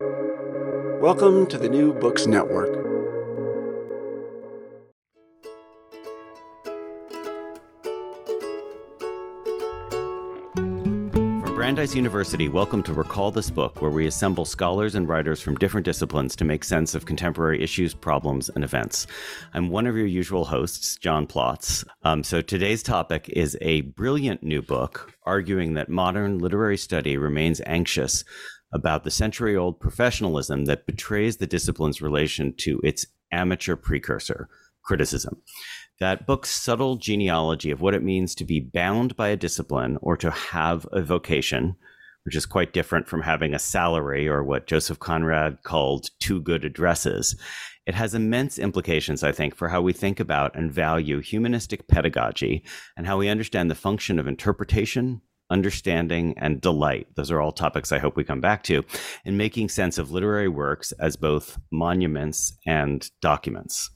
[0.00, 2.72] Welcome to the New Books Network.
[10.54, 15.56] From Brandeis University, welcome to Recall This Book, where we assemble scholars and writers from
[15.56, 19.08] different disciplines to make sense of contemporary issues, problems, and events.
[19.54, 21.84] I'm one of your usual hosts, John Plotz.
[22.04, 27.60] Um, so today's topic is a brilliant new book arguing that modern literary study remains
[27.66, 28.22] anxious
[28.72, 34.48] about the century old professionalism that betrays the discipline's relation to its amateur precursor,
[34.82, 35.40] criticism.
[36.00, 40.16] That book's subtle genealogy of what it means to be bound by a discipline or
[40.18, 41.76] to have a vocation,
[42.24, 46.64] which is quite different from having a salary or what Joseph Conrad called two good
[46.64, 47.36] addresses.
[47.86, 52.62] It has immense implications, I think, for how we think about and value humanistic pedagogy
[52.96, 57.08] and how we understand the function of interpretation, understanding, and delight.
[57.14, 58.84] Those are all topics I hope we come back to
[59.24, 63.90] in making sense of literary works as both monuments and documents.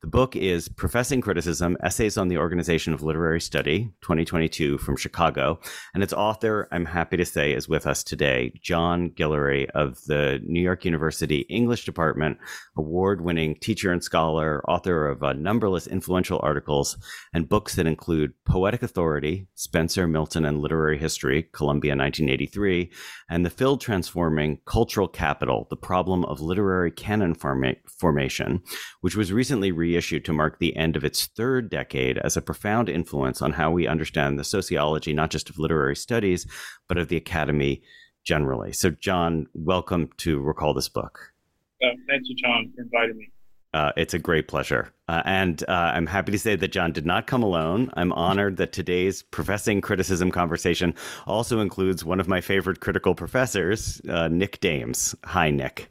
[0.00, 5.58] The book is Professing Criticism Essays on the Organization of Literary Study, 2022, from Chicago.
[5.92, 10.40] And its author, I'm happy to say, is with us today, John Guillory of the
[10.44, 12.38] New York University English Department,
[12.76, 16.96] award winning teacher and scholar, author of uh, numberless influential articles
[17.34, 22.92] and books that include Poetic Authority, Spenser, Milton, and Literary History, Columbia 1983,
[23.28, 28.62] and The Field Transforming Cultural Capital, The Problem of Literary Canon Forma- Formation,
[29.00, 32.42] which was recently re reissued to mark the end of its third decade as a
[32.42, 36.46] profound influence on how we understand the sociology, not just of literary studies,
[36.88, 37.82] but of the academy
[38.24, 38.72] generally.
[38.72, 41.32] So, John, welcome to Recall This Book.
[41.82, 43.30] Uh, thank you, John, for inviting me.
[43.74, 44.92] Uh, it's a great pleasure.
[45.08, 47.90] Uh, and uh, I'm happy to say that John did not come alone.
[47.94, 50.94] I'm honored that today's professing criticism conversation
[51.26, 55.14] also includes one of my favorite critical professors, uh, Nick Dames.
[55.24, 55.90] Hi, Nick.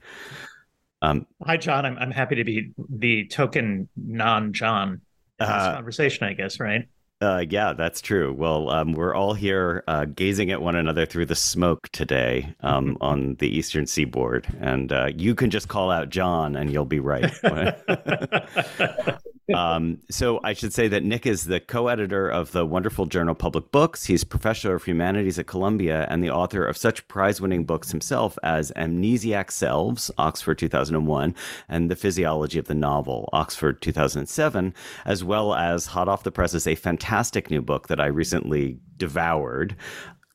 [1.02, 1.85] Um, Hi, John.
[1.85, 5.02] I'm, I'm happy to be the token non John
[5.40, 6.88] in this uh, conversation, I guess, right?
[7.19, 8.31] Uh, yeah, that's true.
[8.34, 12.97] Well, um, we're all here uh, gazing at one another through the smoke today um,
[13.02, 17.00] on the eastern seaboard, and uh, you can just call out John, and you'll be
[17.00, 17.31] right.
[19.56, 23.72] um, so I should say that Nick is the co-editor of the wonderful journal Public
[23.72, 24.06] Books.
[24.06, 28.72] He's professor of humanities at Columbia and the author of such prize-winning books himself as
[28.75, 31.35] Amnesiac Selves, Oxford 2001,
[31.69, 34.74] and The Physiology of the Novel, Oxford 2007,
[35.06, 39.75] as well as hot off the presses a fantastic new book that I recently devoured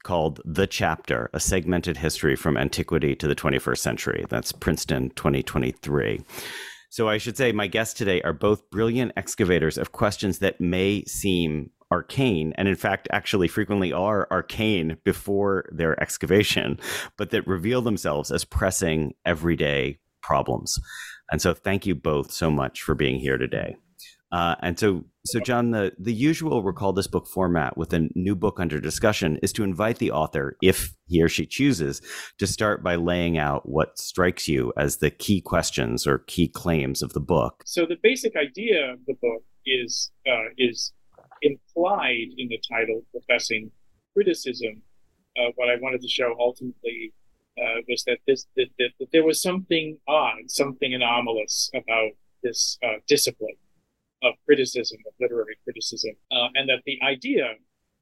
[0.03, 4.27] called The Chapter, a segmented history from antiquity to the 21st century.
[4.29, 6.21] That's Princeton 2023.
[6.93, 11.05] So I should say my guests today are both brilliant excavators of questions that may
[11.07, 16.79] seem arcane and in fact actually frequently are arcane before their excavation
[17.17, 20.79] but that reveal themselves as pressing everyday problems.
[21.31, 23.75] And so thank you both so much for being here today
[24.33, 28.35] uh, and so, so John, the, the usual recall this book format with a new
[28.35, 32.01] book under discussion is to invite the author, if he or she chooses,
[32.39, 37.03] to start by laying out what strikes you as the key questions or key claims
[37.03, 37.63] of the book.
[37.67, 40.93] So the basic idea of the book is uh, is
[41.43, 43.71] implied in the title, professing
[44.15, 44.81] criticism.
[45.39, 47.13] Uh, what I wanted to show ultimately
[47.59, 52.13] uh, was that this that, that, that, there was something odd, something anomalous about
[52.43, 53.57] this uh, discipline
[54.23, 57.55] of criticism, of literary criticism, uh, and that the idea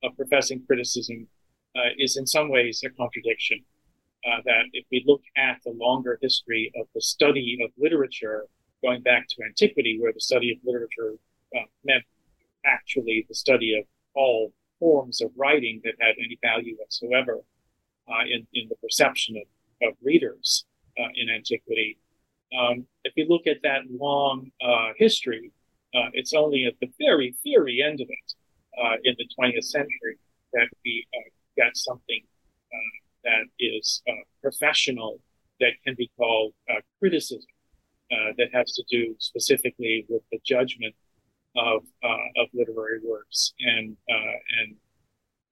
[0.03, 1.26] of professing criticism
[1.76, 3.58] uh, is in some ways a contradiction.
[4.26, 8.45] Uh, that if we look at the longer history of the study of literature,
[8.83, 11.15] going back to antiquity, where the study of literature
[11.56, 12.04] uh, meant
[12.66, 13.84] actually the study of
[14.15, 17.39] all forms of writing that had any value whatsoever
[18.09, 20.66] uh, in, in the perception of, of readers
[20.98, 21.97] uh, in antiquity.
[22.59, 24.50] Um, if you look at that long
[24.97, 25.50] history,
[25.95, 28.34] uh, it's only at the very, very end of it
[28.81, 30.19] uh, in the 20th century
[30.53, 32.22] that we uh, get something
[32.72, 35.19] uh, that is uh, professional
[35.59, 37.42] that can be called uh, criticism
[38.37, 40.95] that has to do specifically with the judgment
[41.57, 41.83] of
[42.36, 44.75] of literary works and and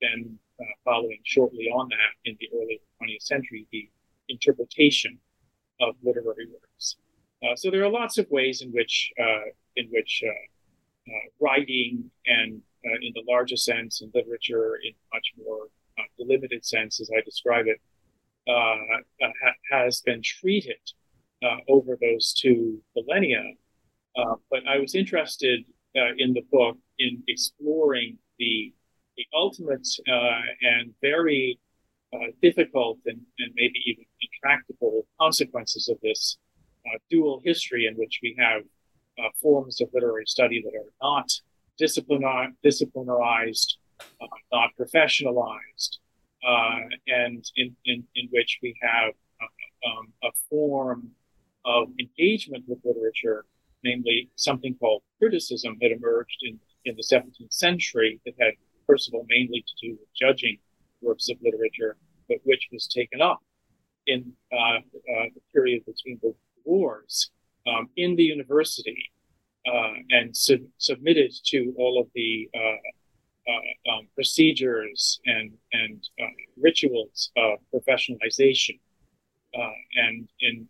[0.00, 0.38] then
[0.84, 3.88] following shortly on that in the early 20th century the
[4.29, 5.19] interpretation
[5.81, 6.96] of literary works.
[7.61, 9.12] So there are lots of ways in which
[9.78, 12.60] in which uh, uh, writing and
[13.02, 15.66] in the larger sense and literature in much more
[16.16, 17.80] delimited sense, as I describe it,
[18.48, 20.80] ha- has been treated
[21.69, 23.42] over those two millennia.
[24.50, 25.64] but I was interested
[25.94, 28.72] in the book in exploring the
[29.16, 31.58] the ultimate and very
[32.12, 36.38] uh, difficult and, and, maybe even intractable consequences of this
[36.86, 38.62] uh, dual history in which we have
[39.19, 41.31] uh, forms of literary study that are not
[41.81, 43.75] disciplinar- disciplinarized,
[44.20, 45.99] uh, not professionalized,
[46.47, 51.11] uh, and in, in, in which we have uh, um, a form
[51.65, 53.44] of engagement with literature,
[53.85, 58.55] namely something called criticism that emerged in, in the 17th century that had,
[58.87, 60.59] first of all, mainly to do with judging
[61.00, 61.97] works of literature,
[62.29, 63.41] but which was taken up
[64.06, 64.81] in uh, uh,
[65.35, 66.35] the period between the
[66.65, 67.31] wars
[67.69, 69.11] um, in the university
[69.67, 76.25] uh, and sub- submitted to all of the uh, uh, um, procedures and and uh,
[76.61, 78.79] rituals of professionalization,
[79.97, 80.69] and in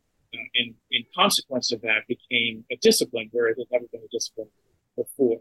[0.54, 4.48] in in consequence of that became a discipline where it had never been a discipline
[4.96, 5.40] before.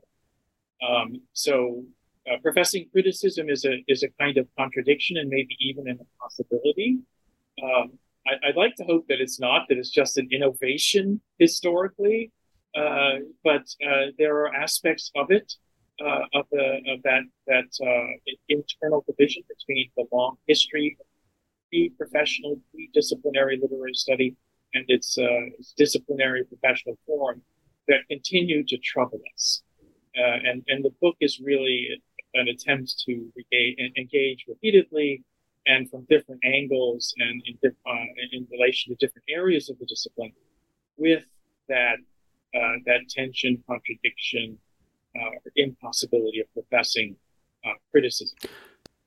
[0.87, 1.83] Um, so
[2.29, 6.99] uh, professing criticism is a is a kind of contradiction and maybe even an impossibility.
[7.63, 12.31] Um, I, would like to hope that it's not that it's just an innovation historically,
[12.75, 15.53] uh, but uh, there are aspects of it
[15.99, 21.05] uh, of the of that that uh, internal division between the long history of
[21.71, 22.59] the professional
[22.93, 24.35] disciplinary literary study
[24.73, 25.25] and its, uh,
[25.57, 27.41] its disciplinary professional form
[27.87, 29.63] that continue to trouble us.
[30.15, 31.87] and and the book is really
[32.33, 33.31] an attempt to
[33.97, 35.23] engage repeatedly
[35.67, 37.91] and from different angles and in, uh,
[38.31, 40.31] in relation to different areas of the discipline
[40.97, 41.25] with
[41.67, 41.97] that
[42.55, 44.57] uh, that tension, contradiction,
[45.15, 47.15] uh, impossibility of professing
[47.65, 48.37] uh, criticism.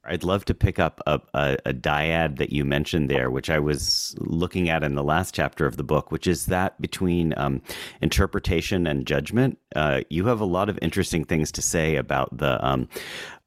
[0.04, 3.58] I'd love to pick up a, a, a, dyad that you mentioned there, which I
[3.58, 7.60] was looking at in the last chapter of the book, which is that between um,
[8.00, 9.58] interpretation and judgment.
[9.76, 12.88] Uh, you have a lot of interesting things to say about the um,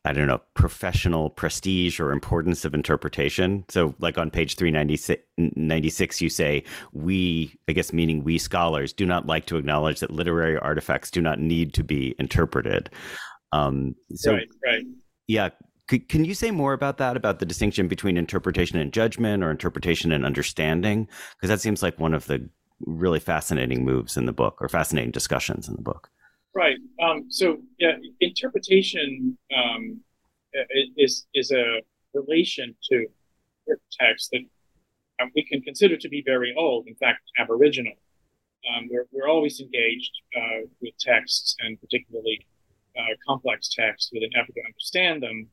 [0.06, 3.64] I don't know, professional prestige or importance of interpretation.
[3.70, 9.28] So, like on page 396, you say, we, I guess, meaning we scholars, do not
[9.28, 12.90] like to acknowledge that literary artifacts do not need to be interpreted.
[13.54, 14.84] Um, so, right, right.
[15.28, 15.50] Yeah.
[15.88, 19.52] Could, can you say more about that, about the distinction between interpretation and judgment or
[19.52, 21.08] interpretation and understanding?
[21.36, 22.50] Because that seems like one of the
[22.86, 26.10] really fascinating moves in the book or fascinating discussions in the book.
[26.56, 26.78] Right.
[27.02, 30.00] Um, so yeah, interpretation um,
[30.98, 31.82] is is a
[32.14, 33.08] relation to
[34.00, 34.42] text that
[35.22, 36.88] um, we can consider to be very old.
[36.88, 37.94] In fact, aboriginal.
[38.70, 42.46] Um, we're we're always engaged uh, with texts and particularly
[42.98, 45.48] uh, complex texts with an effort to understand them,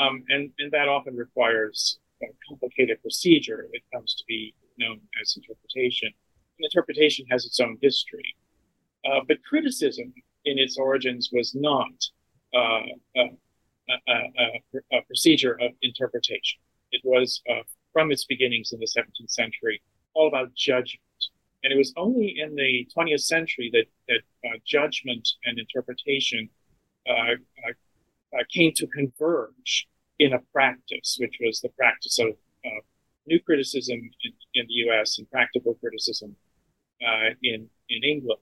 [0.00, 5.36] um, and and that often requires a complicated procedure that comes to be known as
[5.36, 6.08] interpretation.
[6.58, 8.36] And interpretation has its own history.
[9.04, 10.12] Uh, but criticism
[10.44, 11.92] in its origins was not
[12.54, 12.82] uh,
[13.16, 13.38] a,
[13.88, 16.60] a, a, a, procedure of interpretation.
[16.92, 19.82] It was, uh, from its beginnings in the 17th century,
[20.14, 21.00] all about judgment.
[21.62, 26.48] And it was only in the 20th century that, that uh, judgment and interpretation
[27.08, 32.28] uh, uh, uh, came to converge in a practice, which was the practice of
[33.26, 36.34] new criticism in, in, the US and practical criticism
[37.42, 38.40] in, in England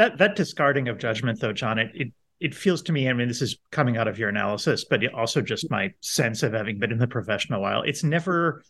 [0.00, 2.08] that that discarding of judgment though john it, it
[2.40, 5.40] it feels to me i mean this is coming out of your analysis but also
[5.40, 8.62] just my sense of having been in the profession a while it's never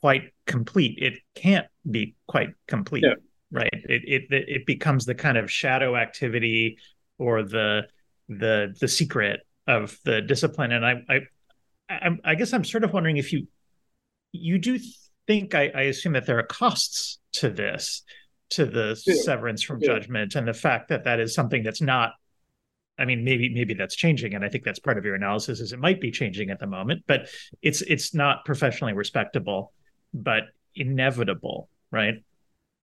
[0.00, 0.98] quite complete.
[1.00, 3.14] It can't be quite complete yeah.
[3.50, 3.68] right?
[3.72, 6.78] It, it it becomes the kind of shadow activity
[7.18, 7.82] or the
[8.28, 10.72] the the secret of the discipline.
[10.72, 11.20] And i i
[11.88, 13.46] i, I guess i'm sort of wondering if you
[14.32, 14.78] you do
[15.26, 18.02] think I, I assume that there are costs to this
[18.50, 19.14] to the yeah.
[19.22, 19.88] severance from yeah.
[19.88, 22.12] judgment and the fact that that is something that's not
[23.00, 25.60] I mean, maybe maybe that's changing, and I think that's part of your analysis.
[25.60, 27.30] Is it might be changing at the moment, but
[27.62, 29.72] it's it's not professionally respectable,
[30.12, 30.42] but
[30.74, 32.22] inevitable, right?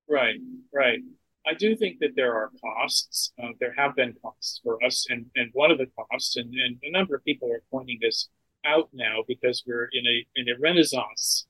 [0.09, 0.39] Right,
[0.73, 0.99] right.
[1.45, 3.31] I do think that there are costs.
[3.41, 6.77] Uh, there have been costs for us, and and one of the costs, and, and
[6.81, 8.27] a number of people are pointing this
[8.65, 11.45] out now because we're in a in a renaissance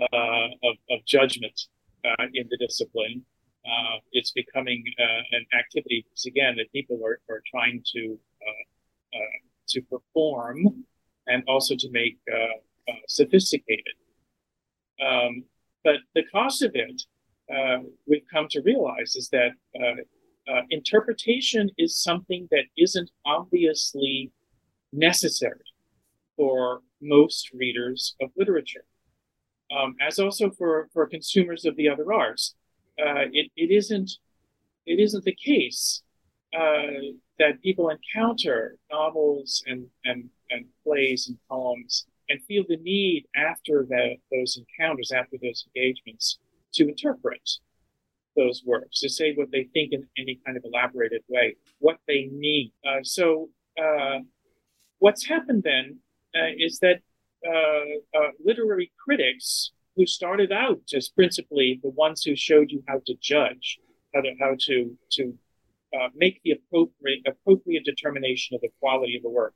[0.00, 1.60] uh, of of judgment
[2.06, 3.26] uh, in the discipline
[3.68, 9.16] uh, it's becoming uh, an activity because again that people are, are trying to uh,
[9.16, 10.84] uh to perform
[11.26, 12.36] and also to make uh,
[12.90, 13.94] uh, sophisticated.
[15.04, 15.44] Um,
[15.84, 17.02] but the cost of it,
[18.06, 19.52] we've come to realize, is that
[20.70, 24.32] interpretation is something that isn't obviously
[24.92, 25.60] necessary
[26.36, 28.84] for most readers of literature,
[29.76, 32.54] um, as also for, for consumers of the other arts.
[33.00, 34.10] Uh, it, it isn't
[34.86, 36.02] it isn't the case
[36.56, 43.26] uh, that people encounter novels and, and, and plays and poems and feel the need
[43.36, 46.38] after the, those encounters, after those engagements,
[46.72, 47.48] to interpret
[48.36, 52.28] those works, to say what they think in any kind of elaborated way, what they
[52.32, 52.70] mean.
[52.86, 53.48] Uh, so,
[53.82, 54.18] uh,
[54.98, 55.98] what's happened then
[56.34, 57.00] uh, is that
[57.46, 63.02] uh, uh, literary critics who started out as principally the ones who showed you how
[63.04, 63.80] to judge,
[64.14, 65.34] how to how to to
[65.92, 69.54] uh, make the appropriate appropriate determination of the quality of the work.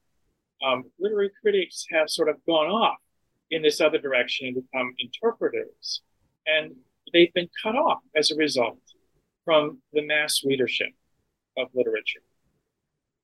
[0.67, 2.99] Um, literary critics have sort of gone off
[3.51, 6.03] in this other direction and become interpreters,
[6.47, 6.73] and
[7.13, 8.81] they've been cut off as a result
[9.45, 10.91] from the mass readership
[11.57, 12.23] of literature.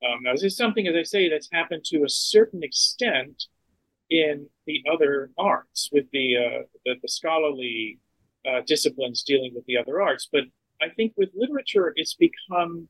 [0.05, 3.47] Um, now, this is something, as I say, that's happened to a certain extent
[4.11, 7.99] in the other arts, with the uh, the, the, scholarly
[8.47, 10.29] uh, disciplines dealing with the other arts.
[10.31, 10.45] But
[10.81, 12.88] I think with literature, it's become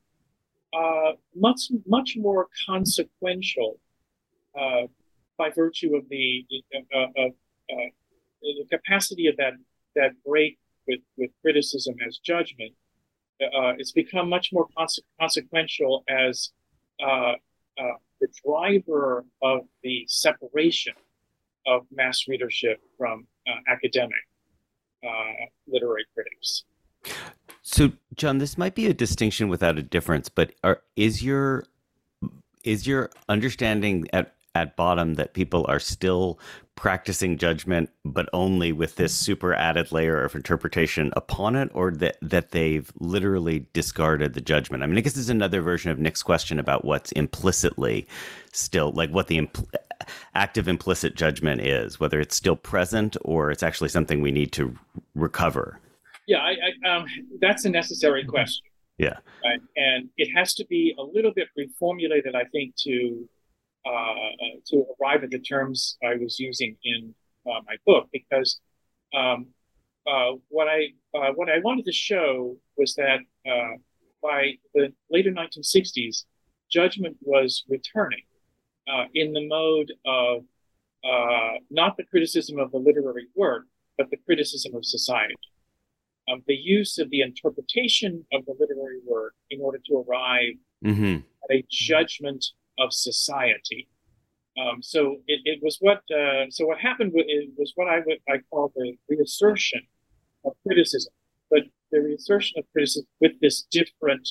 [0.72, 3.80] uh, much much more consequential
[4.58, 4.82] uh,
[5.36, 6.44] by virtue of the
[6.94, 7.32] uh, of
[7.72, 7.88] uh,
[8.42, 9.54] the capacity of that
[9.96, 12.72] that break with with criticism as judgment.
[13.40, 16.50] it's become much more conse- consequential as
[18.20, 20.94] the driver of the separation
[21.68, 24.18] of mass readership from uh, academic
[25.06, 26.64] uh, literary critics.
[27.62, 31.64] So, John, this might be a distinction without a difference, but are, is your
[32.64, 36.38] is your understanding at at bottom that people are still
[36.78, 42.16] practicing judgment, but only with this super added layer of interpretation upon it, or that
[42.22, 44.84] that they've literally discarded the judgment?
[44.84, 48.06] I mean, I guess this is another version of Nick's question about what's implicitly
[48.52, 49.66] still like what the impl-
[50.36, 54.72] active implicit judgment is, whether it's still present or it's actually something we need to
[55.16, 55.80] recover.
[56.28, 56.54] Yeah, I,
[56.86, 57.06] I, um,
[57.40, 58.64] that's a necessary question.
[58.98, 59.60] Yeah, right?
[59.74, 63.28] and it has to be a little bit reformulated, I think, to
[63.88, 67.14] uh, to arrive at the terms I was using in
[67.46, 68.60] uh, my book, because
[69.14, 69.46] um,
[70.06, 73.76] uh, what I uh, what I wanted to show was that uh,
[74.22, 76.24] by the later 1960s,
[76.70, 78.24] judgment was returning
[78.92, 80.44] uh, in the mode of
[81.70, 83.64] not the criticism of the literary work,
[83.96, 85.36] but the criticism of society
[86.30, 90.54] um, the use of the interpretation of the literary work in order to arrive
[90.84, 91.16] mm-hmm.
[91.16, 92.44] at a judgment
[92.78, 93.88] of society.
[94.58, 98.00] Um, so it, it, was what uh, so what happened with, it was what I
[98.04, 99.80] would I call the reassertion
[100.44, 101.12] of criticism,
[101.50, 104.28] but the reassertion of criticism with this different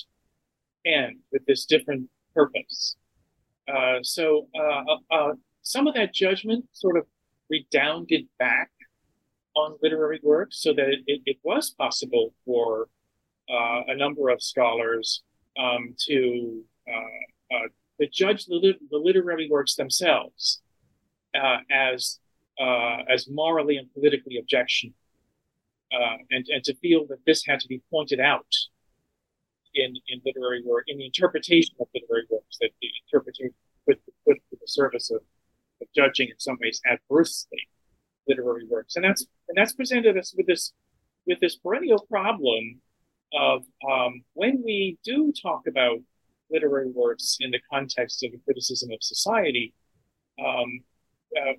[0.85, 2.97] end, with this different purpose.
[3.67, 7.05] Uh, so uh, uh, uh some of that judgment sort of
[7.49, 8.69] redounded back
[9.55, 12.87] on literary works so that it, it was possible for
[13.49, 15.23] uh, a number of scholars
[15.57, 16.63] um, to,
[17.99, 20.61] to judge the, the, literary works themselves
[21.35, 22.19] uh, as,
[22.59, 24.95] uh, as morally and politically objectionable.
[25.91, 28.53] Uh, and, and to feel that this had to be pointed out
[29.73, 33.53] in, in literary work, in the interpretation of literary works, that the interpretation
[33.87, 35.21] put, put to the service of,
[35.81, 37.69] of judging in some ways adversely
[38.27, 40.73] literary works, and that's and that's presented us with this
[41.25, 42.81] with this perennial problem
[43.33, 45.99] of um, when we do talk about
[46.51, 49.73] literary works in the context of a criticism of society,
[50.43, 50.79] um,
[51.35, 51.51] uh,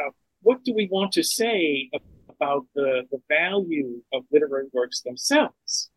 [0.00, 0.10] uh,
[0.42, 1.90] what do we want to say
[2.28, 5.90] about the, the value of literary works themselves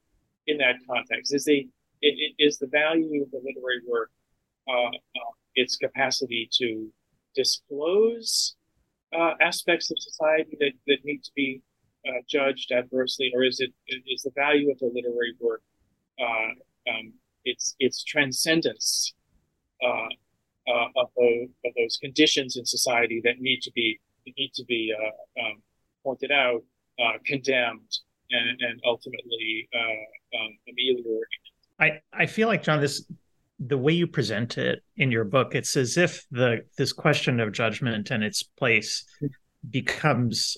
[0.47, 1.33] in that context?
[1.33, 1.67] Is the
[2.01, 4.11] is the value of the literary work
[4.67, 6.91] uh, uh its capacity to
[7.35, 8.55] disclose
[9.17, 11.61] uh, aspects of society that, that need to be
[12.07, 13.73] uh, judged adversely, or is it
[14.07, 15.61] is the value of the literary work
[16.21, 17.13] um,
[17.47, 19.13] its its transcendence
[19.83, 20.07] uh,
[20.67, 24.93] uh, of, those, of those conditions in society that need to be need to be
[24.93, 25.61] uh, um,
[26.03, 26.61] pointed out,
[27.25, 27.99] condemned,
[28.29, 31.23] and, and ultimately um, ameliorated?
[31.79, 33.05] I, I feel like John, this
[33.59, 37.51] the way you present it in your book, it's as if the this question of
[37.51, 39.05] judgment and its place
[39.69, 40.57] becomes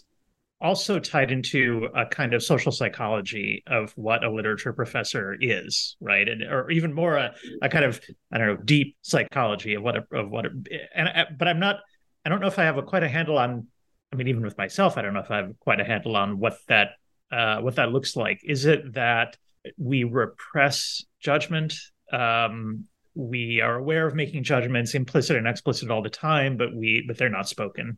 [0.62, 6.28] also tied into a kind of social psychology of what a literature professor is, right?
[6.28, 8.02] And or even more a, a kind of
[8.32, 10.46] I don't know deep psychology of what a, of what.
[10.46, 10.50] A,
[10.94, 11.78] and but I'm not.
[12.26, 13.68] I don't know if I have a, quite a handle on
[14.12, 16.40] I mean, even with myself, I don't know if I have quite a handle on
[16.40, 16.92] what that
[17.32, 18.42] uh, what that looks like.
[18.44, 19.38] Is it that
[19.78, 21.76] we repress judgment?
[22.12, 27.04] Um, we are aware of making judgments, implicit and explicit, all the time, but we
[27.08, 27.98] but they're not spoken.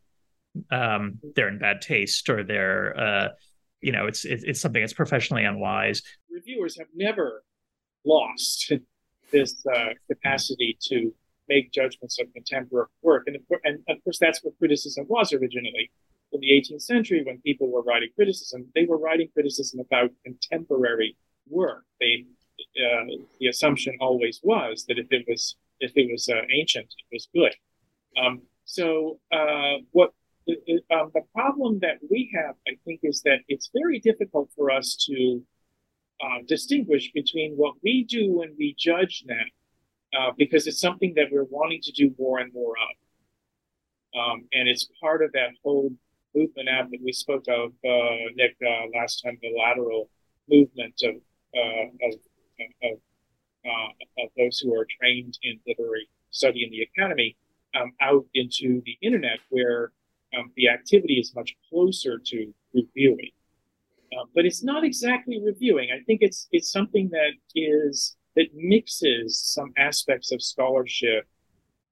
[0.70, 3.28] Um, they're in bad taste, or they're uh,
[3.82, 6.02] you know, it's it's something that's professionally unwise.
[6.30, 7.44] Reviewers have never
[8.04, 8.72] lost
[9.32, 11.12] this uh, capacity to
[11.48, 13.24] make judgments of contemporary work.
[13.26, 15.90] And of, course, and of course, that's what criticism was originally.
[16.32, 21.14] In the 18th century, when people were writing criticism, they were writing criticism about contemporary
[21.50, 21.84] work.
[22.00, 22.24] They,
[22.60, 23.04] uh,
[23.38, 27.28] the assumption always was that if it was if it was uh, ancient, it was
[27.34, 27.54] good.
[28.16, 30.12] Um, so uh, what
[30.48, 34.96] um, the problem that we have, I think, is that it's very difficult for us
[35.08, 35.42] to
[36.22, 39.44] uh, distinguish between what we do when we judge now
[40.18, 44.20] uh, because it's something that we're wanting to do more and more of.
[44.20, 45.90] Um, and it's part of that whole
[46.34, 50.08] movement app that we spoke of, uh, Nick, uh, last time, the lateral
[50.48, 51.14] movement of,
[51.56, 52.14] uh, of,
[52.82, 52.98] of,
[53.64, 57.36] uh, of, those who are trained in literary study in the academy
[57.74, 59.92] um, out into the internet where
[60.36, 63.30] um, the activity is much closer to reviewing.
[64.18, 65.88] Um, but it's not exactly reviewing.
[65.90, 71.26] I think it's it's something that is that mixes some aspects of scholarship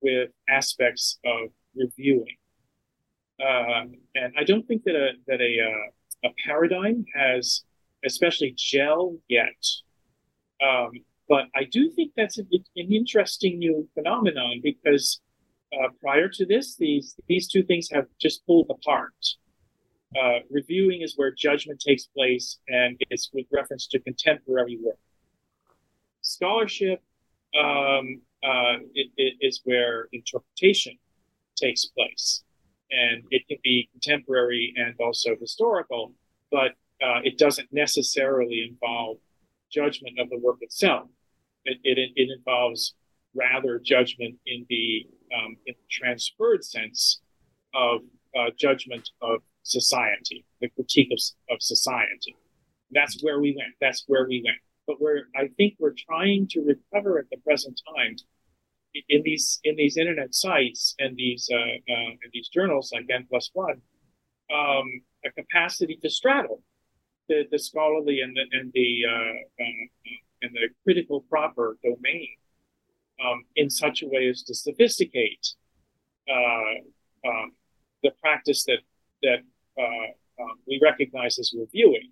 [0.03, 2.37] with aspects of reviewing.
[3.41, 7.65] Uh, and I don't think that a that a uh, a paradigm has
[8.05, 9.65] especially gel yet.
[10.67, 10.91] Um,
[11.29, 12.43] but I do think that's a,
[12.77, 15.21] an interesting new phenomenon because
[15.73, 19.15] uh, prior to this, these these two things have just pulled apart.
[20.21, 24.99] Uh, reviewing is where judgment takes place, and it's with reference to contemporary work
[26.23, 27.03] scholarship
[27.59, 30.97] um, uh, it, it is where interpretation
[31.57, 32.43] takes place.
[32.91, 36.13] And it can be contemporary and also historical,
[36.51, 36.73] but
[37.03, 39.19] uh, it doesn't necessarily involve
[39.71, 41.09] judgment of the work itself.
[41.65, 42.95] It, it, it involves
[43.35, 47.21] rather judgment in the, um, in the transferred sense
[47.75, 48.01] of
[48.37, 51.19] uh, judgment of society, the critique of,
[51.55, 52.37] of society.
[52.91, 53.75] That's where we went.
[53.81, 54.59] That's where we went
[54.91, 58.17] but we're I think we're trying to recover at the present time
[59.09, 63.27] in these in these internet sites and these uh, uh, and these journals like N
[63.31, 63.81] plus one
[64.53, 64.87] um,
[65.25, 66.63] a capacity to straddle
[67.29, 69.87] the, the scholarly and the and the uh, uh
[70.43, 72.35] and the critical proper domain
[73.25, 75.55] um, in such a way as to sophisticate
[76.29, 77.53] uh, um,
[78.03, 78.79] the practice that
[79.23, 79.41] that
[79.79, 82.11] uh, um, we recognize as reviewing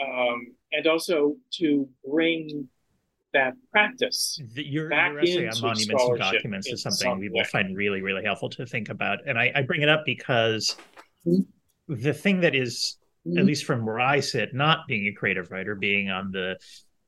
[0.00, 2.68] um, and also to bring
[3.32, 7.28] that practice the, your, back your essay into on monuments and documents is something we
[7.28, 9.18] will find really, really helpful to think about.
[9.26, 10.76] And I, I bring it up because
[11.26, 11.42] mm-hmm.
[11.88, 13.38] the thing that is, mm-hmm.
[13.38, 16.56] at least from where I sit, not being a creative writer, being on the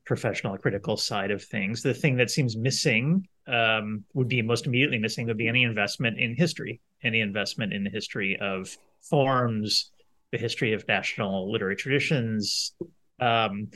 [0.08, 4.98] professional critical side of things, the thing that seems missing um, would be most immediately
[4.98, 9.92] missing would be any investment in history, any investment in the history of forms,
[10.32, 12.74] the history of national literary traditions.
[13.20, 13.70] Um,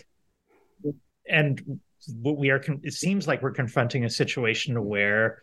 [1.29, 1.81] and
[2.23, 5.43] what we are, it seems like we're confronting a situation where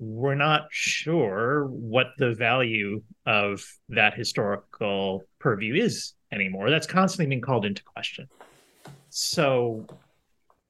[0.00, 6.70] we're not sure what the value of that historical purview is anymore.
[6.70, 8.28] That's constantly being called into question.
[9.10, 9.86] So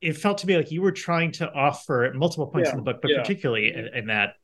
[0.00, 2.76] it felt to me like you were trying to offer at multiple points yeah, in
[2.76, 3.20] the book, but yeah.
[3.20, 4.34] particularly in, in that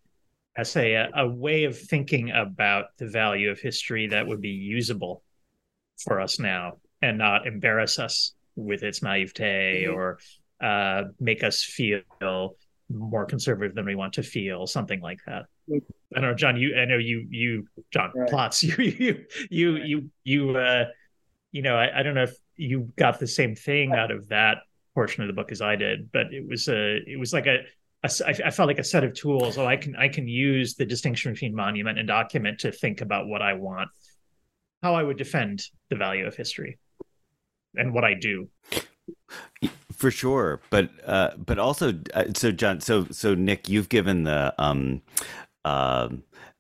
[0.57, 5.23] essay, a, a way of thinking about the value of history that would be usable
[5.99, 9.95] for us now and not embarrass us with its naivete mm-hmm.
[9.95, 10.19] or
[10.61, 12.57] uh, make us feel
[12.89, 15.45] more conservative than we want to feel, something like that.
[15.69, 16.17] Mm-hmm.
[16.17, 16.57] I don't know, John.
[16.57, 18.31] You, I know you, you, John right.
[18.31, 18.63] Plotz.
[18.79, 19.87] You, you, you, right.
[19.87, 20.85] you, you, uh,
[21.53, 24.59] you know, I, I don't know if you got the same thing out of that
[24.95, 27.59] portion of the book as I did, but it was a, it was like a,
[28.05, 29.57] I felt like a set of tools.
[29.57, 33.29] Oh, I can I can use the distinction between monument and document to think about
[33.29, 33.89] what I want,
[34.83, 36.79] how I would defend the value of history,
[37.75, 38.51] and what I do.
[39.91, 44.55] For sure, but uh, but also, uh, so John, so so Nick, you've given the
[44.59, 45.01] um,
[45.65, 46.09] uh,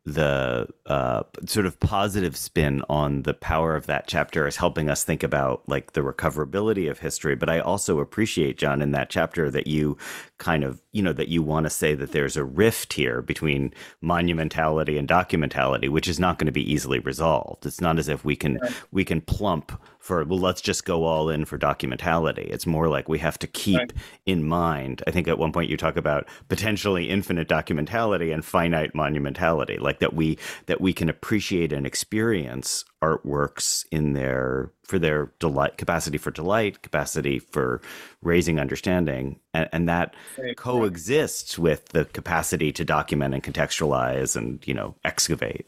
[0.06, 5.02] the uh, sort of positive spin on the power of that chapter is helping us
[5.02, 7.34] think about like the recoverability of history.
[7.34, 9.96] But I also appreciate, John, in that chapter that you
[10.38, 13.72] kind of you know that you want to say that there's a rift here between
[14.02, 18.24] monumentality and documentality which is not going to be easily resolved it's not as if
[18.24, 18.72] we can right.
[18.90, 23.08] we can plump for well let's just go all in for documentality it's more like
[23.08, 23.92] we have to keep right.
[24.26, 28.92] in mind i think at one point you talk about potentially infinite documentality and finite
[28.92, 35.32] monumentality like that we that we can appreciate and experience artworks in their for their
[35.38, 37.80] delight capacity for delight capacity for
[38.22, 39.40] raising understanding.
[39.52, 40.14] And, and that
[40.56, 45.66] coexists with the capacity to document and contextualize and you know excavate.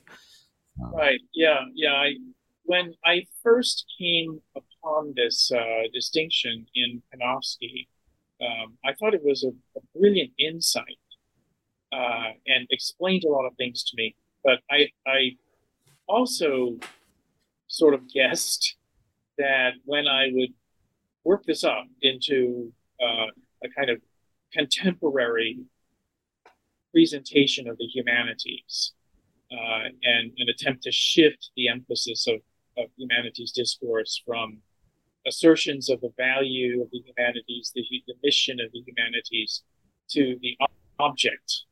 [0.78, 1.20] Right.
[1.34, 1.92] Yeah yeah.
[1.92, 2.14] I
[2.66, 7.86] when I first came upon this uh, distinction in Panofsky,
[8.40, 10.98] um, I thought it was a, a brilliant insight
[11.92, 14.14] uh, and explained a lot of things to me.
[14.44, 15.36] But I, I
[16.08, 16.76] also
[17.68, 18.76] sort of guessed
[19.38, 20.50] that when I would
[21.24, 23.26] work this up into uh,
[23.64, 24.00] a kind of
[24.52, 25.58] contemporary
[26.92, 28.92] presentation of the humanities
[29.52, 32.40] uh, and an attempt to shift the emphasis of
[32.78, 34.58] of humanities discourse from
[35.26, 39.62] assertions of the value of the humanities, the, the mission of the humanities,
[40.10, 40.56] to the
[40.98, 41.64] object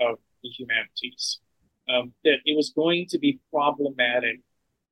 [0.00, 1.40] of the humanities.
[1.88, 4.40] Um, that it was going to be problematic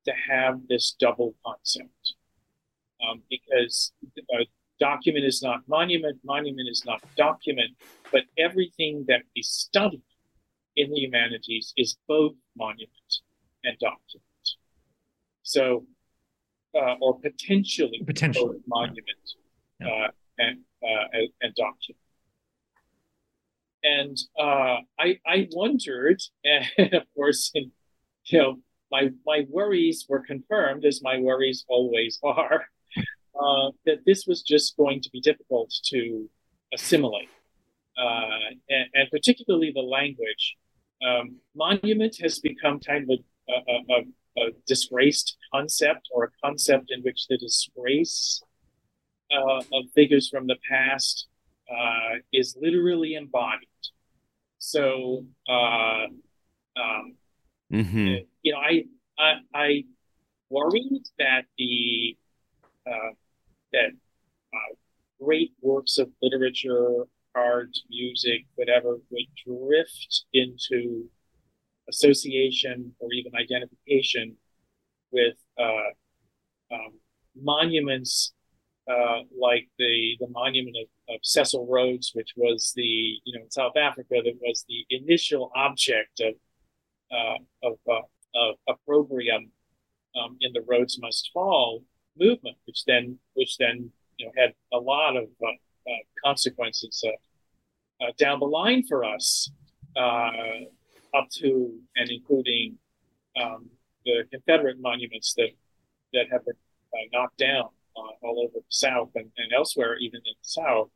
[0.07, 2.15] to have this double concept
[3.07, 3.91] um, because
[4.33, 4.47] a
[4.79, 7.71] document is not monument, monument is not document,
[8.11, 10.01] but everything that we study
[10.75, 13.21] in the humanities is both monument
[13.63, 14.23] and document.
[15.43, 15.85] So,
[16.75, 19.05] uh, or potentially, potentially monument
[19.79, 19.87] yeah.
[19.87, 22.01] uh, and, uh, and document.
[23.83, 27.71] And uh, I, I wondered, and of course, in,
[28.25, 28.59] you know,
[28.91, 32.65] my my worries were confirmed, as my worries always are,
[33.39, 36.29] uh, that this was just going to be difficult to
[36.73, 37.29] assimilate,
[37.97, 40.55] uh, and, and, particularly the language.
[41.05, 43.19] Um, monument has become kind of
[43.49, 48.41] a, a, a, a disgraced concept or a concept in which the disgrace
[49.31, 51.27] uh, of figures from the past
[51.69, 53.67] uh, is literally embodied.
[54.57, 56.05] So, uh,
[56.77, 57.15] um,
[57.71, 58.15] mm-hmm.
[58.41, 58.83] you know, I,
[59.19, 59.83] I, I
[60.49, 62.17] worried that the
[62.85, 63.11] uh,
[63.73, 63.89] that
[64.53, 64.75] uh,
[65.21, 67.03] great works of literature,
[67.35, 71.09] art, music, whatever, would drift into
[71.89, 74.35] association or even identification
[75.11, 75.91] with uh,
[76.73, 76.93] um,
[77.35, 78.33] monuments
[78.89, 83.51] uh, like the the monument of, of, Cecil Rhodes, which was the you know in
[83.51, 86.46] South Africa that was the initial object of uh,
[87.11, 88.01] of, uh,
[88.35, 89.51] of opprobrium
[90.15, 91.83] um, in the Rhodes Must Fall
[92.17, 95.93] movement, which then which then you know had a lot of uh, uh,
[96.23, 97.03] consequences
[98.17, 99.49] down the line for us
[99.95, 102.77] up to and including
[103.41, 103.69] um,
[104.05, 105.49] the Confederate monuments that
[106.13, 106.55] that have been
[106.93, 107.65] uh, knocked down
[107.95, 110.89] uh, all over the South and, and, elsewhere, even in the South.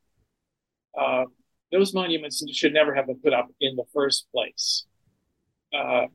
[0.97, 1.25] Uh,
[1.71, 4.85] those monuments should never have been put up in the first place.
[5.73, 6.07] Uh,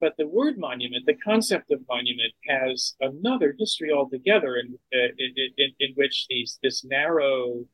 [0.00, 5.72] but the word monument, the concept of monument, has another history altogether, in in, in,
[5.80, 7.64] in which these this narrow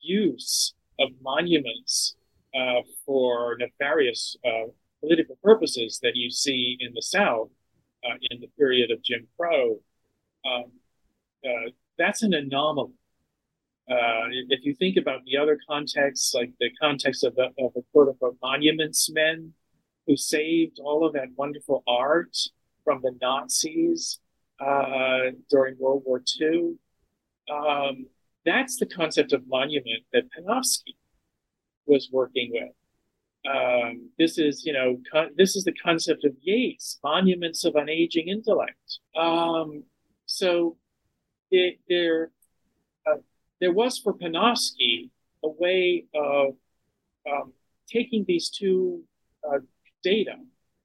[0.00, 2.16] use of monuments
[2.54, 4.66] uh, for nefarious uh,
[5.00, 7.48] political purposes that you see in the South
[8.04, 9.80] uh, in the period of Jim Crow,
[10.44, 10.64] um,
[11.44, 12.92] uh, that's an anomaly.
[13.90, 17.82] Uh, if you think about the other contexts, like the context of the, of the
[17.92, 19.52] quote unquote monuments men
[20.06, 22.36] who saved all of that wonderful art
[22.84, 24.18] from the Nazis
[24.60, 26.74] uh, during World War II,
[27.50, 28.06] um,
[28.44, 30.96] that's the concept of monument that Panofsky
[31.86, 32.72] was working with.
[33.52, 37.88] Um, this is, you know, con- this is the concept of Yeats, monuments of an
[37.88, 38.98] aging intellect.
[39.16, 39.84] Um,
[40.26, 40.76] so
[41.50, 42.30] it, there,
[43.06, 43.16] uh,
[43.60, 45.10] there was for Panofsky
[45.42, 46.54] a way of
[47.30, 47.52] um,
[47.88, 49.02] taking these two
[49.48, 49.58] uh,
[50.02, 50.34] data.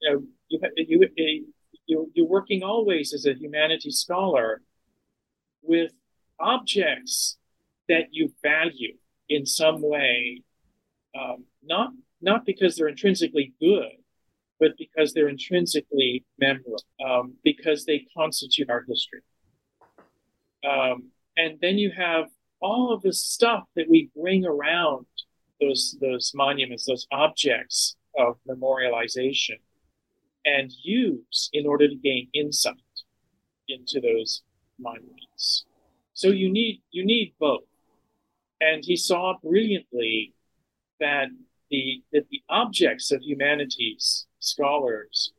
[0.01, 1.45] You know, you, you,
[1.88, 4.62] you, you're working always as a humanities scholar
[5.62, 5.91] with
[6.39, 7.38] objects
[7.88, 8.95] that you value
[9.30, 10.41] in some way,
[11.17, 13.91] um, not not because they're intrinsically good,
[14.60, 19.21] but because they're intrinsically memorable, um, because they constitute our history.
[20.67, 22.25] Um, and then you have
[22.62, 25.06] all of the stuff that we bring around
[25.62, 29.60] those those monuments, those objects of memorialization,
[30.45, 32.75] and use in order to gain insight
[33.67, 34.43] into those
[34.80, 35.65] monuments.
[36.13, 37.63] So you need you need both.
[38.62, 40.34] And he saw brilliantly
[40.99, 41.28] that
[41.69, 45.34] the that the objects of humanities scholars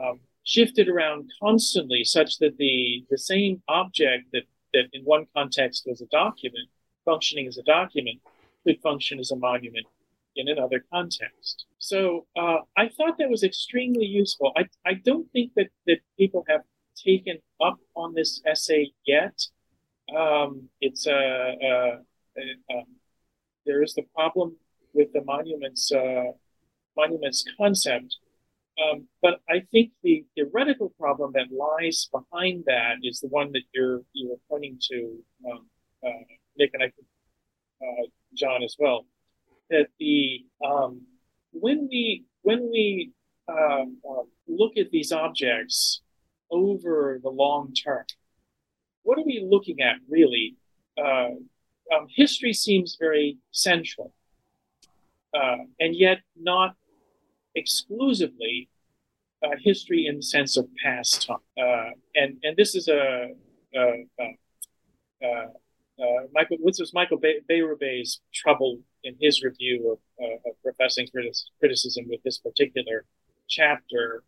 [0.00, 5.84] um, shifted around constantly, such that the the same object that that in one context
[5.86, 6.68] was a document
[7.04, 8.20] functioning as a document
[8.64, 9.86] could function as a monument
[10.36, 11.66] in another context.
[11.78, 14.52] So uh, I thought that was extremely useful.
[14.56, 16.62] I, I don't think that, that people have
[16.96, 19.40] taken up on this essay yet.
[20.16, 21.96] Um, it's a, uh,
[22.38, 22.84] uh, um,
[23.66, 24.56] there is the problem
[24.94, 26.32] with the monuments uh,
[26.96, 28.16] monuments concept,
[28.82, 33.62] um, but I think the theoretical problem that lies behind that is the one that
[33.74, 35.18] you're you were pointing to,
[35.50, 35.66] um,
[36.06, 36.24] uh,
[36.58, 37.06] Nick, and I think
[37.82, 39.06] uh, John as well.
[39.72, 41.00] That the um,
[41.52, 43.10] when we when we
[43.48, 46.02] um, uh, look at these objects
[46.50, 48.04] over the long term,
[49.02, 50.56] what are we looking at really?
[51.02, 51.30] Uh,
[51.92, 54.12] um, history seems very central,
[55.34, 56.76] uh, and yet not
[57.54, 58.68] exclusively
[59.42, 61.38] uh, history in the sense of past time.
[61.58, 63.30] Uh, and and this is a,
[63.74, 64.26] a, a,
[65.22, 65.48] a
[66.02, 71.08] uh, Michael, this was Michael Bérubé's trouble in his review of, uh, of professing
[71.60, 73.04] criticism with this particular
[73.48, 74.22] chapter.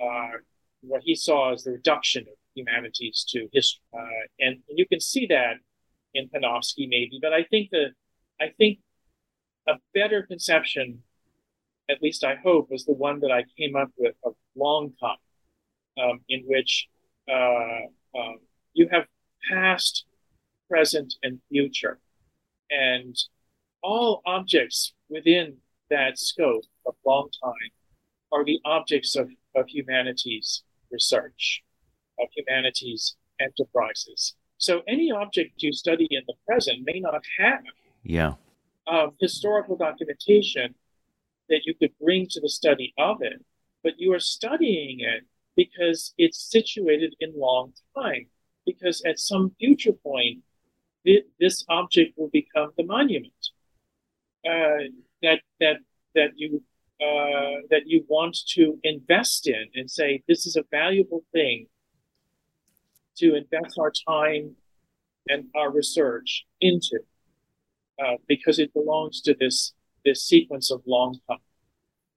[0.00, 0.38] Uh,
[0.82, 3.98] what he saw as the reduction of humanities to history, uh,
[4.38, 5.54] and, and, you can see that
[6.14, 7.18] in Panofsky maybe.
[7.20, 7.90] But I think that
[8.40, 8.78] I think
[9.66, 11.02] a better conception,
[11.90, 15.16] at least I hope, was the one that I came up with a long time,
[16.00, 16.88] um, in which
[17.28, 18.38] uh, um,
[18.72, 19.06] you have
[19.50, 20.04] past
[20.68, 21.98] present, and future.
[22.70, 23.16] And
[23.82, 25.56] all objects within
[25.90, 27.70] that scope of long time
[28.32, 31.62] are the objects of, of humanity's research,
[32.20, 34.34] of humanity's enterprises.
[34.58, 37.62] So any object you study in the present may not have
[38.02, 38.34] yeah.
[38.86, 40.74] Um, historical documentation
[41.50, 43.44] that you could bring to the study of it,
[43.82, 45.24] but you are studying it
[45.56, 48.26] because it's situated in long time.
[48.64, 50.38] Because at some future point,
[51.38, 53.50] this object will become the monument
[54.46, 54.84] uh,
[55.22, 55.76] that that
[56.14, 56.62] that you
[57.00, 61.66] uh, that you want to invest in and say this is a valuable thing
[63.16, 64.54] to invest our time
[65.28, 66.98] and our research into
[68.02, 69.74] uh, because it belongs to this
[70.04, 71.38] this sequence of long time.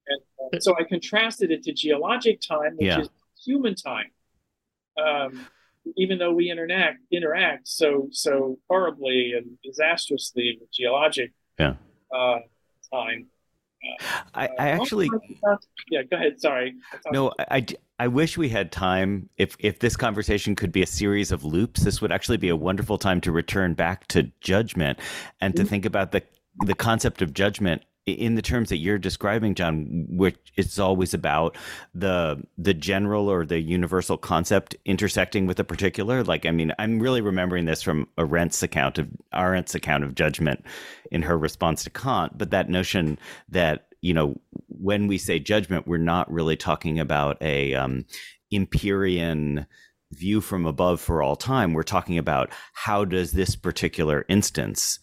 [0.06, 0.20] And
[0.54, 3.00] uh, so I contrasted it to geologic time, which yeah.
[3.00, 3.10] is
[3.44, 4.10] human time.
[4.96, 5.46] Um,
[5.96, 11.74] even though we interact interact so so horribly and disastrously with geologic yeah.
[12.14, 12.38] Uh,
[12.92, 13.26] time.
[13.84, 15.10] Uh, I, I actually
[15.90, 16.74] yeah go ahead sorry
[17.10, 17.66] no I,
[17.98, 21.82] I wish we had time if if this conversation could be a series of loops
[21.82, 25.00] this would actually be a wonderful time to return back to judgment
[25.40, 25.70] and to mm-hmm.
[25.70, 26.22] think about the
[26.64, 31.56] the concept of judgment in the terms that you're describing, John, which it's always about
[31.94, 36.24] the the general or the universal concept intersecting with a particular.
[36.24, 40.64] Like, I mean, I'm really remembering this from Arendt's account of Arendt's account of judgment
[41.10, 42.36] in her response to Kant.
[42.36, 44.34] But that notion that you know,
[44.66, 48.04] when we say judgment, we're not really talking about a um,
[48.52, 49.66] Empyrean
[50.10, 51.72] view from above for all time.
[51.72, 54.98] We're talking about how does this particular instance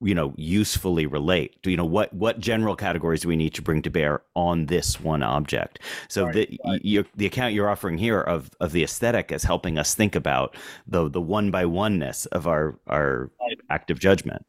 [0.00, 1.62] you know usefully relate.
[1.62, 4.66] To you know what what general categories do we need to bring to bear on
[4.66, 5.80] this one object?
[6.08, 7.06] So right, the right.
[7.16, 10.56] the account you're offering here of of the aesthetic is helping us think about
[10.86, 13.58] the the one by oneness of our our right.
[13.70, 14.44] active judgment.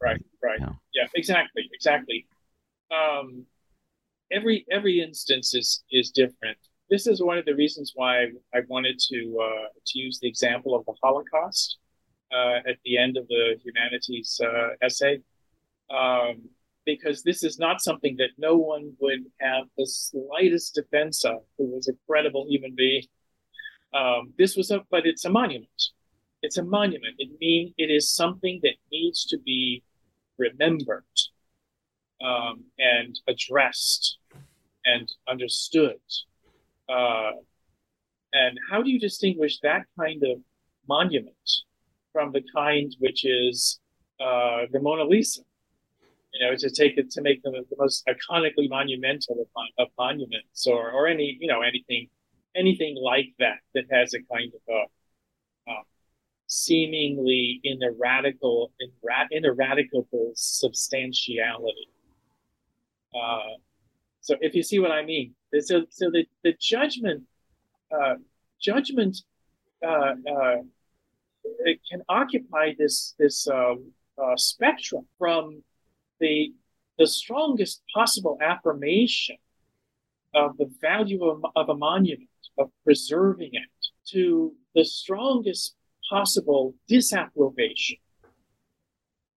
[0.00, 0.60] Right right.
[0.60, 0.72] Yeah.
[0.94, 2.26] yeah exactly exactly.
[2.90, 3.46] Um
[4.30, 6.58] every every instance is is different.
[6.90, 10.74] This is one of the reasons why i wanted to uh to use the example
[10.76, 11.78] of the holocaust
[12.68, 15.20] at the end of the humanities uh, essay,
[15.90, 16.42] um,
[16.84, 21.66] because this is not something that no one would have the slightest defense of, who
[21.66, 23.04] was a credible human being.
[23.94, 25.82] Um, this was a, but it's a monument.
[26.42, 27.14] It's a monument.
[27.18, 29.82] It mean it is something that needs to be
[30.36, 31.04] remembered
[32.22, 34.18] um, and addressed
[34.84, 36.00] and understood.
[36.88, 37.32] Uh,
[38.32, 40.38] and how do you distinguish that kind of
[40.88, 41.36] monument
[42.14, 43.80] from the kind which is
[44.20, 45.42] uh, the Mona Lisa.
[46.32, 49.48] You know, to take it to make them the most iconically monumental of,
[49.78, 52.08] of monuments, or or any you know anything
[52.56, 55.82] anything like that that has a kind of a uh,
[56.46, 58.72] seemingly ineradicable
[59.30, 61.88] ineradicable substantiality.
[63.14, 63.54] Uh,
[64.20, 67.22] so if you see what I mean, so so the the judgment
[67.92, 68.14] uh,
[68.60, 69.18] judgment
[69.86, 70.56] uh, uh,
[71.90, 75.62] can occupy this this um, uh, spectrum from
[76.20, 76.52] the
[76.98, 79.36] the strongest possible affirmation
[80.34, 82.28] of the value of, of a monument,
[82.58, 83.68] of preserving it,
[84.06, 85.76] to the strongest
[86.08, 87.96] possible disapprobation,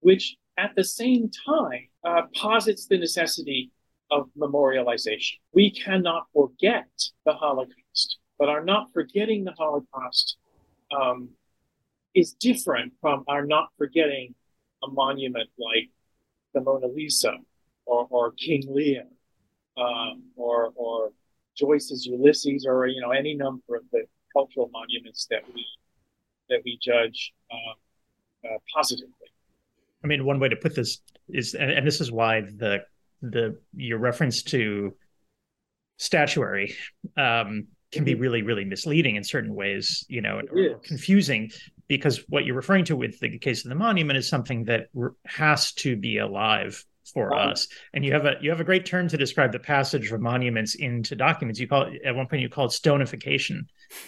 [0.02, 3.72] which at the same time uh, posits the necessity
[4.12, 5.36] of memorialization.
[5.54, 6.88] We cannot forget
[7.26, 10.38] the Holocaust, but are not forgetting the Holocaust
[10.96, 11.30] um,
[12.18, 14.34] is different from our not forgetting
[14.84, 15.90] a monument like
[16.54, 17.34] the Mona Lisa
[17.86, 19.04] or, or King Lear
[19.78, 21.12] um, or, or
[21.56, 24.04] Joyce's Ulysses or you know any number of the
[24.34, 25.64] cultural monuments that we
[26.50, 29.14] that we judge uh, uh, positively.
[30.04, 32.80] I mean, one way to put this is, and, and this is why the
[33.22, 34.96] the your reference to
[35.98, 36.76] statuary
[37.16, 38.22] um, can be mm-hmm.
[38.22, 41.50] really really misleading in certain ways you know or, or, confusing
[41.88, 44.88] because what you're referring to with the case of the monument is something that
[45.26, 47.68] has to be alive for us.
[47.94, 50.76] And you have a you have a great term to describe the passage from monuments
[50.76, 51.60] into documents.
[51.60, 53.62] You call it at one point you call it stonification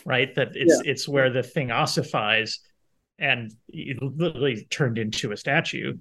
[0.06, 0.34] right?
[0.36, 0.92] That it's yeah.
[0.92, 2.60] it's where the thing ossifies
[3.18, 5.98] and it literally turned into a statue.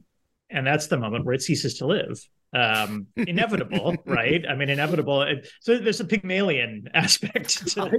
[0.51, 2.21] And that's the moment where it ceases to live
[2.55, 5.27] um inevitable right i mean inevitable
[5.61, 7.91] so there's a pygmalion aspect to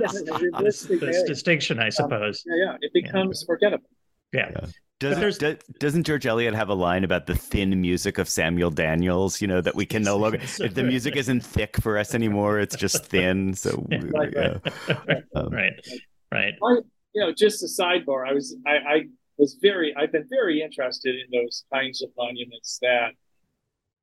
[0.62, 3.45] this, this, this distinction i um, suppose um, yeah, yeah it becomes yeah.
[3.45, 3.89] forgettable
[4.31, 4.67] yeah, yeah.
[4.99, 9.41] Doesn't, does, doesn't George Eliot have a line about the thin music of Samuel Daniels?
[9.41, 12.59] You know that we can no longer if the music isn't thick for us anymore,
[12.59, 13.53] it's just thin.
[13.53, 14.57] So right, yeah.
[15.07, 15.88] right, um, right,
[16.33, 16.53] right.
[16.62, 16.77] I,
[17.13, 18.27] you know, just a sidebar.
[18.27, 19.01] I was I, I
[19.38, 23.12] was very I've been very interested in those kinds of monuments that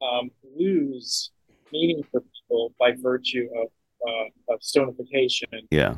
[0.02, 1.30] um, lose
[1.72, 3.68] meaning for people by virtue of,
[4.08, 5.66] uh, of stonification.
[5.70, 5.96] Yeah.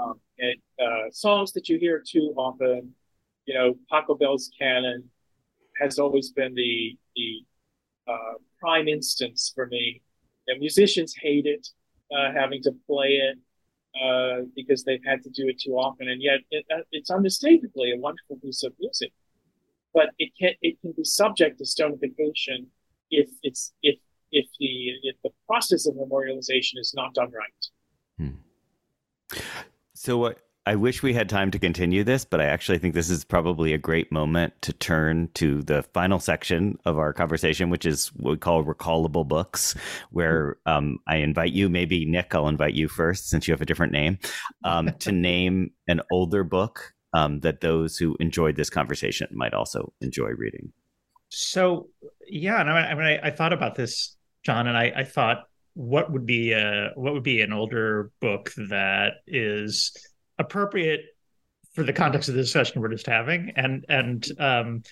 [0.00, 2.94] Um, and uh, songs that you hear too often,
[3.46, 5.04] you know, Pachelbel's canon
[5.80, 7.44] has always been the the
[8.06, 10.02] uh, prime instance for me.
[10.46, 11.68] And musicians hate it,
[12.10, 13.38] uh, having to play it
[14.02, 17.92] uh, because they've had to do it too often, and yet it, uh, it's unmistakably
[17.92, 19.12] a wonderful piece of music.
[19.92, 22.66] But it can it can be subject to stonification
[23.10, 23.98] if it's if
[24.30, 27.66] if the if the process of memorialization is not done right.
[28.18, 29.40] Hmm.
[29.94, 30.38] So what?
[30.68, 33.72] I wish we had time to continue this, but I actually think this is probably
[33.72, 38.32] a great moment to turn to the final section of our conversation, which is what
[38.32, 39.74] we call recallable books,
[40.10, 43.64] where um, I invite you, maybe Nick, I'll invite you first since you have a
[43.64, 44.18] different name,
[44.62, 49.94] um, to name an older book um, that those who enjoyed this conversation might also
[50.02, 50.70] enjoy reading.
[51.28, 51.88] So
[52.26, 55.44] yeah, and I, I mean, I, I, thought about this, John, and I, I thought,
[55.74, 59.92] what would be a what would be an older book that is
[60.38, 61.02] appropriate
[61.74, 64.82] for the context of the discussion we're just having, and and um,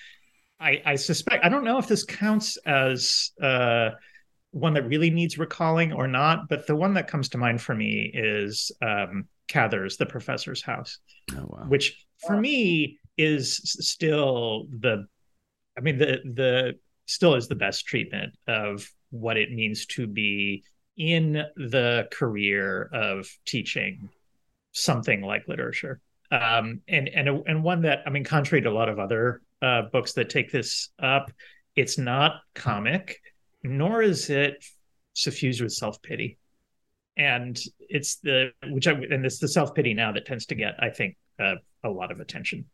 [0.60, 3.90] I, I suspect I don't know if this counts as uh,
[4.52, 7.74] one that really needs recalling or not, but the one that comes to mind for
[7.74, 10.98] me is um, Cather's The Professor's House,
[11.32, 11.64] oh, wow.
[11.68, 15.06] which for me is still the
[15.76, 20.64] I mean, the the still is the best treatment of what it means to be
[20.96, 24.08] in the career of teaching
[24.72, 26.00] something like literature.
[26.30, 29.82] Um, and and and one that I mean, contrary to a lot of other uh,
[29.92, 31.30] books that take this up,
[31.76, 33.20] it's not comic,
[33.62, 34.64] nor is it
[35.12, 36.38] suffused with self pity.
[37.16, 40.74] And it's the which I and it's the self pity now that tends to get,
[40.78, 42.66] I think, uh, a lot of attention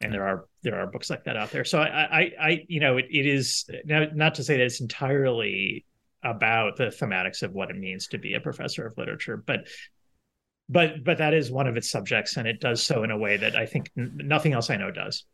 [0.00, 1.64] and there are there are books like that out there.
[1.64, 4.80] So I I, I you know it, it is now not to say that it's
[4.80, 5.84] entirely
[6.22, 9.66] about the thematics of what it means to be a professor of literature, but
[10.68, 13.36] but but that is one of its subjects, and it does so in a way
[13.36, 15.24] that I think n- nothing else I know does.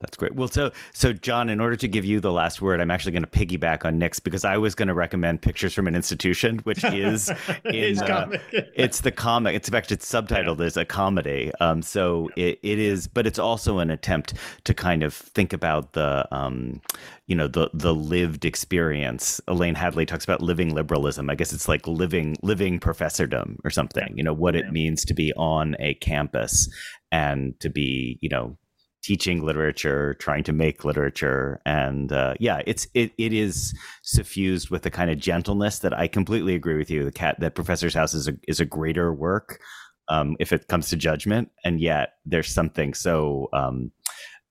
[0.00, 0.34] That's great.
[0.34, 3.24] Well, so so John, in order to give you the last word, I'm actually going
[3.24, 6.82] to piggyback on Nick's because I was going to recommend Pictures from an Institution, which
[6.84, 7.30] is
[7.66, 8.30] in uh,
[8.74, 9.54] it's the comic.
[9.54, 10.64] It's in fact it's subtitled yeah.
[10.64, 11.52] as a comedy.
[11.60, 14.32] Um, so it, it is, but it's also an attempt
[14.64, 16.80] to kind of think about the um,
[17.26, 19.38] you know the the lived experience.
[19.48, 21.28] Elaine Hadley talks about living liberalism.
[21.28, 24.14] I guess it's like living living professordom or something.
[24.16, 26.70] You know what it means to be on a campus
[27.12, 28.56] and to be you know
[29.02, 34.82] teaching literature, trying to make literature, and uh, yeah, it's it it is suffused with
[34.82, 37.04] the kind of gentleness that I completely agree with you.
[37.04, 39.60] The Cather Professor's House is a is a greater work
[40.08, 43.92] um, if it comes to judgment, and yet there's something so um,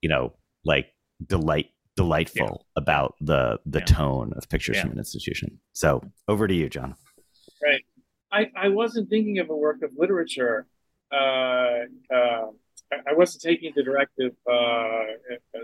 [0.01, 0.33] you know
[0.65, 0.87] like
[1.25, 2.81] delight delightful yeah.
[2.81, 3.85] about the the yeah.
[3.85, 4.83] tone of Pictures yeah.
[4.83, 5.59] from an Institution.
[5.73, 6.95] So over to you, John.
[7.63, 7.81] Right,
[8.31, 10.65] I I wasn't thinking of a work of literature.
[11.11, 12.47] Uh, uh,
[12.91, 15.03] I wasn't taking the directive uh,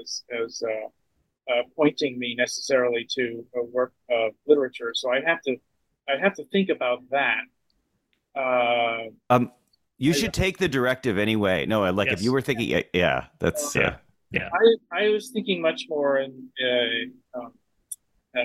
[0.02, 4.92] as as uh, uh, pointing me necessarily to a work of literature literature.
[4.94, 5.56] So I'd have to
[6.08, 7.42] I'd have to think about that.
[8.36, 9.52] Uh, um,
[9.98, 11.66] you should take the directive anyway.
[11.66, 12.20] No, like yes.
[12.20, 13.98] if you were thinking, yeah, that's yeah, uh,
[14.32, 14.50] yeah.
[14.92, 17.54] I I was thinking much more in uh, um,
[18.38, 18.42] uh,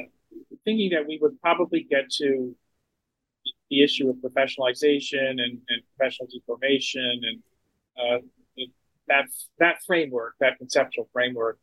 [0.64, 2.54] thinking that we would probably get to
[3.70, 7.42] the issue of professionalization and, and professional deformation and
[7.98, 8.18] uh,
[9.08, 9.26] that
[9.58, 11.58] that framework, that conceptual framework.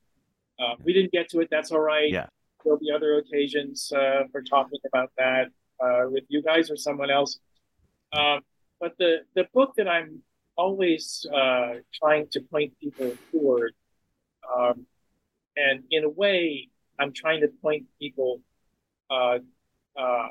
[0.60, 1.50] Uh, we didn't get to it.
[1.52, 2.12] That's all right.
[2.12, 2.28] Yeah.
[2.64, 5.48] There'll be other occasions uh, for talking about that
[5.80, 7.40] uh, with you guys or someone else.
[8.14, 8.42] Um,
[8.80, 10.22] but the the book that I'm
[10.56, 13.74] always uh, trying to point people toward,
[14.56, 14.86] um,
[15.56, 16.70] and in a way,
[17.00, 18.42] I'm trying to point people
[19.10, 19.40] uh,
[19.98, 20.28] uh,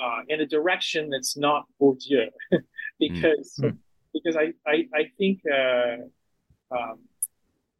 [0.00, 2.28] uh, in a direction that's not Bourdieu,
[3.00, 3.76] because mm.
[4.12, 6.04] Because I I, I think uh,
[6.74, 6.98] um,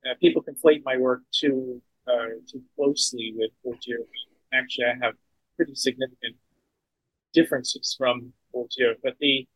[0.07, 4.05] uh, people conflate my work too uh, too closely with Bourdieu.
[4.53, 5.15] Actually, I have
[5.57, 6.37] pretty significant
[7.33, 9.47] differences from Bourdieu, but the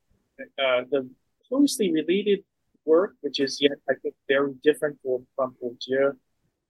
[0.41, 1.09] uh, the
[1.49, 2.41] closely related
[2.85, 6.12] work, which is yet I think very different from, from Bourdieu,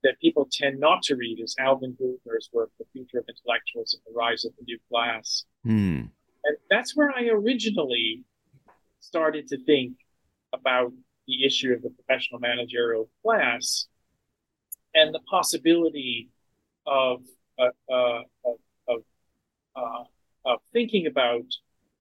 [0.02, 4.02] that people tend not to read is Alvin Gouldner's work, The Future of Intellectuals and
[4.06, 5.44] the Rise of the New Class.
[5.64, 6.02] Hmm.
[6.44, 8.24] And that's where I originally
[9.02, 9.94] started to think
[10.52, 10.92] about
[11.26, 13.86] the issue of the professional managerial class
[14.94, 16.30] and the possibility
[16.86, 17.22] of,
[17.58, 18.22] uh, uh,
[18.88, 19.02] of,
[19.76, 20.04] uh,
[20.44, 21.44] of, thinking about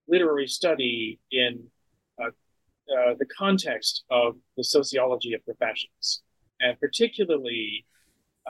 [0.08, 1.64] literary study in
[2.22, 6.22] uh, uh, the context of the sociology of professions,
[6.60, 7.86] and particularly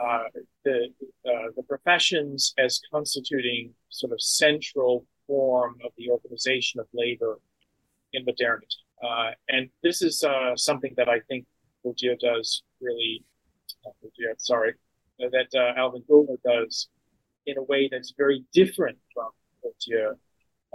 [0.02, 0.24] uh,
[0.64, 0.88] the
[1.24, 7.38] the professions as constituting sort of central form of the organization of labor
[8.12, 8.66] in modernity.
[9.02, 11.46] Uh, and this is uh, something that I think
[11.84, 13.24] Bourdieu does really,
[13.84, 14.74] Bourdieu, sorry,
[15.18, 16.88] that uh, Alvin Gouldner does
[17.46, 19.30] in a way that's very different from
[19.64, 20.14] Bourdieu.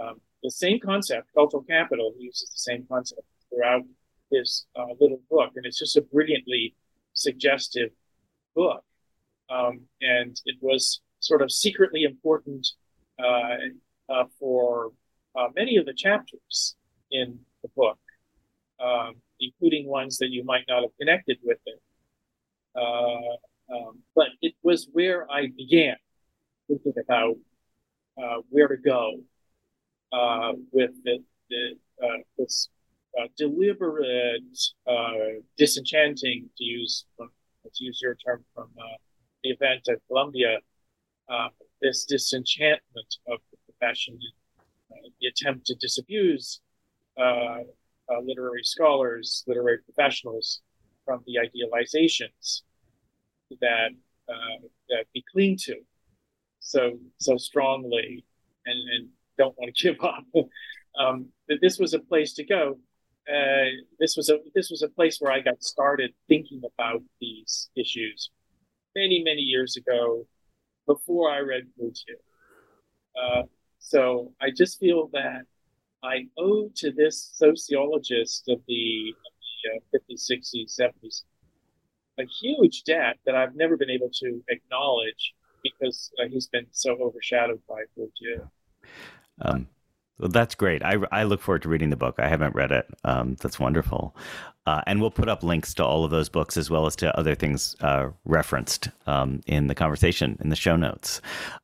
[0.00, 3.82] Um, the same concept, cultural capital, he uses the same concept throughout
[4.30, 6.74] his uh, little book, and it's just a brilliantly
[7.14, 7.90] suggestive
[8.54, 8.84] book.
[9.50, 12.68] Um, and it was sort of secretly important
[13.18, 13.56] uh,
[14.08, 14.92] uh, for
[15.34, 16.76] uh, many of the chapters
[17.10, 17.98] in the book,
[18.80, 21.80] um, including ones that you might not have connected with it.
[22.74, 25.96] Uh, um, but it was where I began
[26.68, 27.36] thinking about
[28.22, 29.20] uh, where to go
[30.12, 31.78] uh, with the, the
[32.38, 32.68] this
[33.36, 34.42] deliberate
[35.56, 38.68] disenchanting, to use to use your term from
[39.42, 40.58] the event at Columbia,
[41.28, 41.48] uh,
[41.80, 44.18] this disenchantment of the profession,
[44.90, 46.60] uh, the attempt to disabuse
[47.18, 47.62] uh,
[48.10, 50.60] uh, literary scholars, literary professionals
[51.04, 52.62] from the idealizations
[53.60, 53.90] that
[54.28, 55.76] uh, that we cling to
[56.60, 58.24] so so strongly
[58.66, 59.08] and, and
[59.38, 60.24] don't want to give up.
[60.98, 62.78] um, that this was a place to go.
[63.28, 67.70] Uh, this was a this was a place where I got started thinking about these
[67.76, 68.30] issues
[68.94, 70.26] many, many years ago
[70.86, 72.18] before I read Bourdieu.
[73.20, 73.42] Uh,
[73.78, 75.42] so I just feel that
[76.02, 79.32] I owe to this sociologist of the, of
[79.92, 81.22] the uh, 50s, 60s, 70s
[82.18, 86.96] a huge debt that I've never been able to acknowledge because uh, he's been so
[87.00, 88.48] overshadowed by Bourdieu.
[89.40, 89.68] Um,
[90.18, 90.82] well, that's great.
[90.82, 92.16] I, I look forward to reading the book.
[92.18, 92.86] I haven't read it.
[93.04, 94.16] Um, that's wonderful.
[94.66, 97.16] Uh, and we'll put up links to all of those books as well as to
[97.16, 101.20] other things uh, referenced um, in the conversation in the show notes.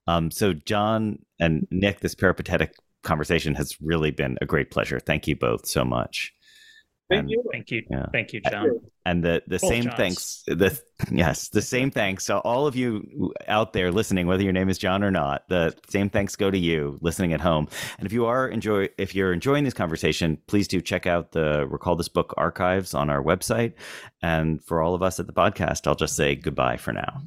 [0.07, 4.98] Um, so, John and Nick, this peripatetic conversation has really been a great pleasure.
[4.98, 6.34] Thank you both so much.
[7.11, 7.44] Thank and, you.
[7.52, 7.82] Thank you.
[7.90, 8.07] Yeah.
[8.12, 8.80] Thank you, John.
[9.05, 9.96] And the the same Johns.
[9.96, 10.80] thanks the
[11.11, 12.24] yes, the same thanks.
[12.24, 15.74] So all of you out there listening, whether your name is John or not, the
[15.90, 17.68] same thanks go to you listening at home.
[17.98, 21.66] And if you are enjoy if you're enjoying this conversation, please do check out the
[21.68, 23.74] Recall This Book archives on our website.
[24.22, 27.20] And for all of us at the podcast, I'll just say goodbye for now.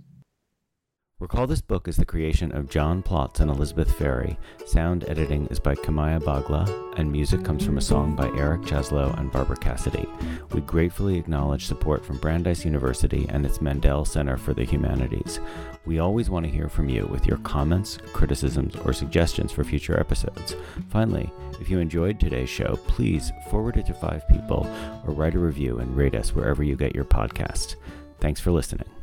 [1.20, 4.38] Recall This Book is the creation of John Plotz and Elizabeth Ferry.
[4.68, 9.18] Sound editing is by Kamaya Bagla, and music comes from a song by Eric Cheslow
[9.18, 10.08] and Barbara Cassidy.
[10.52, 15.40] We gratefully acknowledge support from Brandeis University and its Mandel Center for the Humanities.
[15.88, 20.00] We always want to hear from you with your comments, criticisms, or suggestions for future
[20.00, 20.56] episodes.
[20.92, 24.68] Finally, if you enjoyed today's show, please forward it to five people
[25.08, 27.74] or write a review and rate us wherever you get your podcast.
[28.20, 28.97] Thanks for listening.